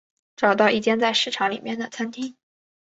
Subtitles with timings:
[0.35, 2.35] 找到一间在市场里面的餐厅